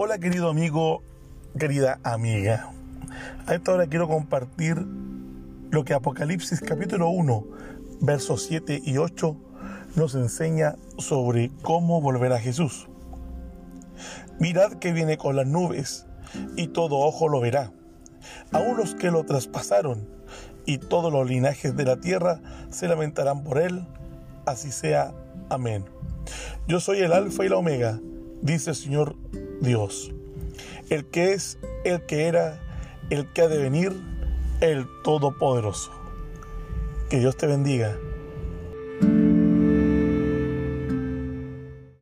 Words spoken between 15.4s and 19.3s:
nubes y todo ojo lo verá, aun los que lo